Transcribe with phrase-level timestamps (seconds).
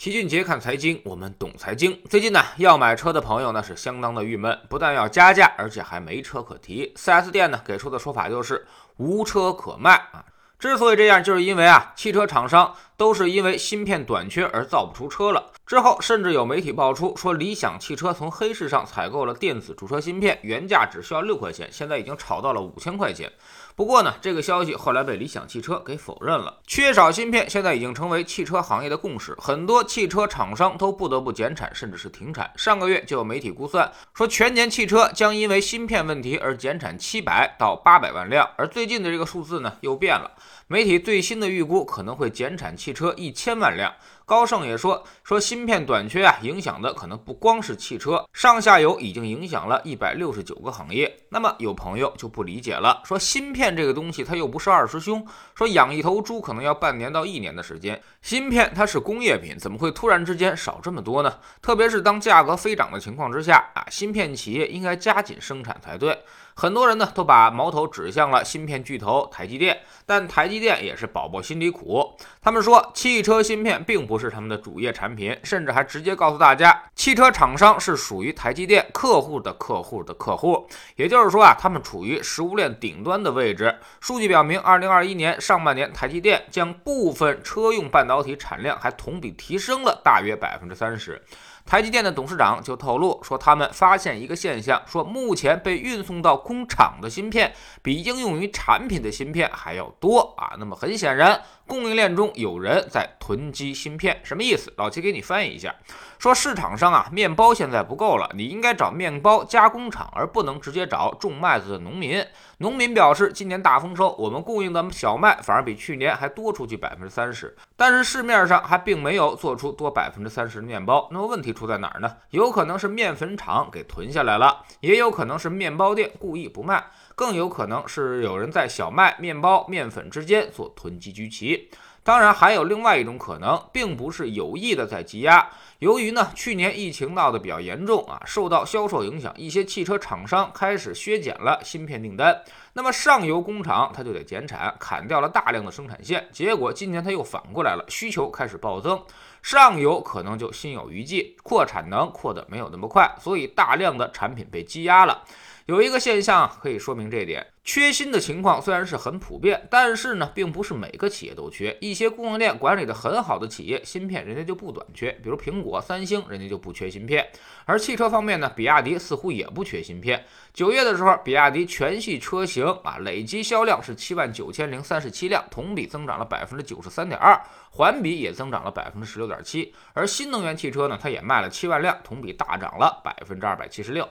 [0.00, 2.00] 齐俊杰看财经，我们懂财经。
[2.08, 6.90] 最近呢，要买车的朋友呢是相当的郁闷，不但要加价，而且还没车可提。
[6.96, 8.66] 4S 店呢给出的说法就是
[8.96, 10.24] 无车可卖啊。
[10.58, 15.52] 之所以这样，就是因为啊，汽车厂商都是因为芯片短缺而造不出车了。
[15.64, 23.32] 之后，甚至有媒体爆出说，理想汽车从黑市上采购了电子驻车芯片，原价只需要六块钱，现在已经炒到了五千块钱。
[23.74, 26.58] 不过呢，这个消息后来被理想汽车给否认了。
[26.66, 32.52] 缺少芯片现在已经成为汽车行业的共识，很多汽车厂商都不得不减产，甚至是停产。
[32.56, 38.46] 上个月就有媒体估算说，全年汽车将因为芯片问题而减产七百到八百万辆。
[38.58, 40.32] 而最近的这个数字呢，又变了。
[40.66, 43.94] 媒体最新的预估可能会减产汽汽车一千万辆。
[44.30, 51.12] 高盛也说，说芯片短缺啊，影响的可能不光是汽车，上下游已经影响了一百六十九个行业。
[51.30, 61.38] 那么有朋友就不理解了，说芯片这个东西它又不是二师兄，说养一头猪可能要半年到一年的时间，芯片它是工业品，怎么会突然之间少这么多呢？
[61.60, 66.16] 特别是当价格飞涨的情况之下啊，芯片企业应该加紧生产才对。
[66.52, 72.14] 很多人呢都把矛头指向了芯片巨头台积电，但台积电也是宝宝心里苦。
[72.42, 80.68] 他们说汽车芯片并不是他们的主业产品，甚至还直接告诉大家，汽车厂商是属于台积电客户的客户的客户。
[80.96, 83.74] 也就是说啊，他们处于食物链顶端的位置。
[84.00, 91.20] 数据表明，二零二一年上半年，台积电将部分车用半导体产量还同比提升了大约百分之三十。
[91.64, 97.52] 台积电的董事长就透露说，他们发现一个现象，说目前被运送到工厂的芯片
[97.82, 100.56] 比应用于产品的芯片还要多啊。
[100.58, 104.72] 那么很显然，供应链中有人在囤积芯片，什么意思？
[104.76, 105.74] 老齐给你翻译一下，
[106.18, 112.24] 说市场上啊，面包现在不够了，你应该找面包加工厂，而不能直接找种麦子的农民。
[112.58, 121.06] 农民表示，今年大丰收，我们供应的小麦反而比去年还多出去百分之三十，但是市面上还并没有做出多百分之三十的面包。
[121.12, 121.49] 那么问题？
[121.52, 122.16] 出在哪儿呢？
[122.30, 126.84] 有可能是面粉厂给囤下来了，也有可能是面包店故意不卖，
[127.14, 131.70] 更有可能是有人在小麦、面包、面粉之间做囤积居奇。
[132.02, 135.50] 当然，还有另外一种可能，并不是有意的在积压。
[135.80, 142.42] 由于呢，去年疫情闹得比较严重啊，受到销售影响，一些汽车厂商开始削减了芯片订单。
[142.72, 146.26] 那么上游工厂它就得减产，砍掉了大量的生产线。
[146.32, 149.02] 结果今年它又反过来了，需求开始暴增，
[149.42, 155.22] 上游可能就心有余悸，扩产能扩得没有那么快，所以大量的产品被积压了。
[155.66, 157.46] 有一个现象可以说明这点。
[157.62, 161.76] 缺芯的情况虽然是很普遍，但是呢，并不是每个企业都缺。
[161.80, 167.28] 一些供应链管理的很好的企业，芯片人家就不短缺，比如苹果、三星，人家就不缺芯片。
[167.66, 170.24] 而汽车方面呢，比亚迪似乎也不缺芯片。
[170.52, 177.40] 九月的时候，比亚迪全系车型啊，累计销量是七万九千零三十七辆，同比增长了百分之九十三点二，
[177.70, 179.72] 环比也增长了百分之十六点七。
[179.92, 184.08] 而新能源汽车呢，它也卖了七万辆，同比大涨了百分之二百七十六。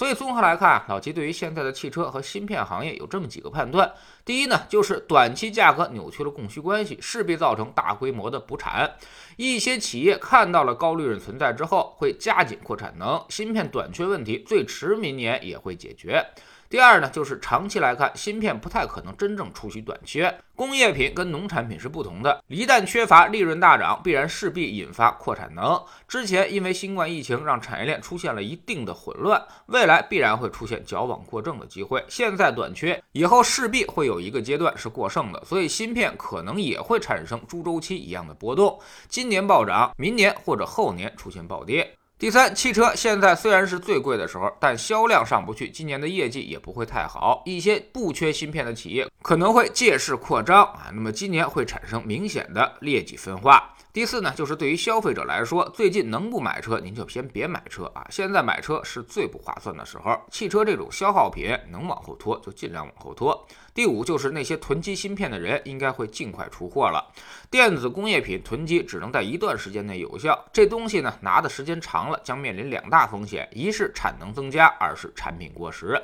[0.00, 3.92] 所以综合来看，老齐对于现在的汽车和芯片行业有这么几个判断：
[4.24, 8.94] 第一呢，就是短期价格扭曲了供需关系，势必造成大规模的补产。
[9.36, 16.24] 一些企业看到了高利润存在之后，会加紧扩产能，芯片短缺问题最迟明年也会解决。
[16.70, 20.32] 第二呢，就是长期来看，芯片不太可能真正出现短缺。
[20.54, 25.82] 工业品跟农产品是不同的，一旦缺乏，利润大涨，必然势必引发扩产能。
[26.06, 32.04] 之前因为新冠疫情让产业链出现了一定的混乱，未来必然会出现矫枉过正的机会。
[32.06, 38.78] 现在短缺，以后势必会有一个阶段是过剩的，所以芯片可能也会产生猪周期一样的波动。
[39.08, 41.96] 今年暴涨，明年或者后年出现暴跌。
[42.20, 47.42] 第三，汽车现在虽然是最贵的时候，但销量上不去，今年的业绩也不会太好。
[47.46, 53.74] 一些不缺芯片的企业可能会借势扩张啊，那么今年会产生明显的劣迹分化。
[53.90, 60.16] 第四呢，就是对于消费者来说，最近能不买车您就先别买车啊，现在买车是最不划算的时候。
[60.30, 63.46] 汽车这种消耗品能往后拖就尽量往后拖。
[63.74, 67.04] 第五就是那些囤积芯片的人应该会尽快出货了。
[67.50, 76.00] 电子工业品囤积只能在一段时间内有效，这东西呢拿的时间长将面临两大风险：一是产能增加，二是产品过时。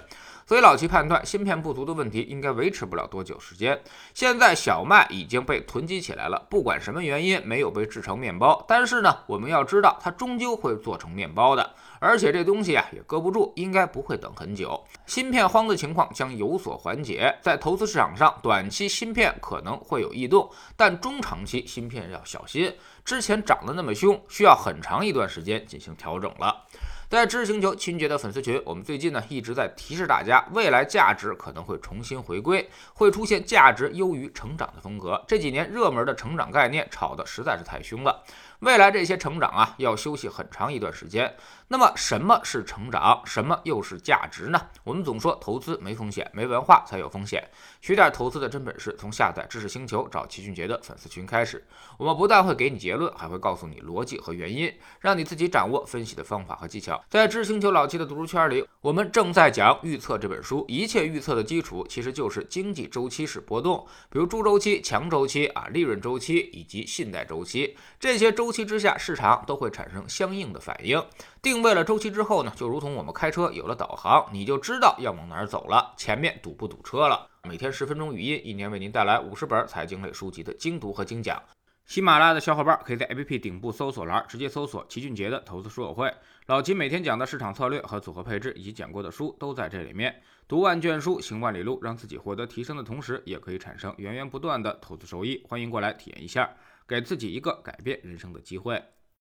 [0.48, 3.76] 所以老齐判断，芯片不足的问题应该维持不了多久时间。
[4.14, 11.68] 现在小麦已经被囤积起来了，不管什么原因没有被制成面包，但是呢，我们要知道它终究会做成面包的，
[11.98, 14.84] 而且这东西啊也搁不住，应该不会等很久。
[15.04, 22.72] 芯片荒的情况将有所缓解，在投资市场上，短期芯片可能会有异动，但中长期芯片要小心。
[23.04, 26.64] 之前涨得那么凶，需要很长一段时间进行调整了。
[27.08, 35.24] 在知识星球秦杰的粉丝群，我们最近呢一直在提示大家，未来价值可能会重新回归，会出现价值优于成长的风格。
[35.28, 38.24] 这几年热门的成长概念炒的实在是太凶了。
[38.60, 41.36] 未来这些成长啊，要休息很长一段时间。
[41.68, 43.20] 那么什么是成长？
[43.24, 44.68] 什么又是价值呢？
[44.84, 47.42] 我们总说投资没风险，没文化才有风险。
[47.80, 51.66] 学点投资的真本事，从下载知识星球找齐俊杰的粉丝群开始。
[51.98, 57.02] 我们不但会给你结论，还会告诉你逻辑和原因，让你自己掌握分析的方法和技巧。
[57.10, 60.64] 在知识星球老七的读书圈里，我们正在讲《预测》这本书。
[60.68, 67.76] 一切预测的基础其实就是经济周期式波动，比如猪周期、强周期啊、利润周期以及信贷周期。
[67.98, 71.04] 这些周周期之下，市场都会产生相应的反应。
[71.42, 77.26] 定位了周期之后呢，就如同我们开车有了导航，你就知道要往哪儿走了，前面堵不堵车了。
[77.42, 81.42] 每天十分钟语音，一年为您带来五十本财经类书籍的精读和精讲。
[81.86, 86.08] 喜马拉雅的小伙伴可以在 APP 顶部搜索栏直接搜索齐俊杰的投资书友会，
[86.46, 90.22] 老齐每天讲的市场策略和组合配置以及讲过的书都在这里面。
[90.46, 95.44] 读万卷书，行万里路，让自己获得提升的同时，也可以产生源源不断的投资收益。
[95.48, 96.48] 欢迎过来体验一下，
[96.86, 98.82] 给自己一个改变人生的机会。